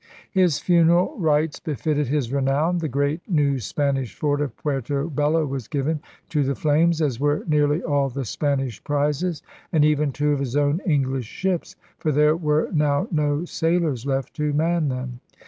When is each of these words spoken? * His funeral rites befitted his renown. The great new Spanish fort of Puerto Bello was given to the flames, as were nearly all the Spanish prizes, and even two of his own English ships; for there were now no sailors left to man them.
* 0.15 0.31
His 0.31 0.57
funeral 0.57 1.15
rites 1.19 1.59
befitted 1.59 2.07
his 2.07 2.33
renown. 2.33 2.79
The 2.79 2.87
great 2.89 3.21
new 3.29 3.59
Spanish 3.59 4.15
fort 4.15 4.41
of 4.41 4.57
Puerto 4.57 5.07
Bello 5.07 5.45
was 5.45 5.67
given 5.67 5.99
to 6.29 6.41
the 6.43 6.55
flames, 6.55 7.03
as 7.03 7.19
were 7.19 7.43
nearly 7.47 7.83
all 7.83 8.09
the 8.09 8.25
Spanish 8.25 8.83
prizes, 8.83 9.43
and 9.71 9.85
even 9.85 10.11
two 10.11 10.31
of 10.31 10.39
his 10.39 10.55
own 10.55 10.81
English 10.87 11.27
ships; 11.27 11.75
for 11.99 12.11
there 12.11 12.35
were 12.35 12.67
now 12.73 13.09
no 13.11 13.45
sailors 13.45 14.07
left 14.07 14.33
to 14.37 14.53
man 14.53 14.87
them. 14.89 15.19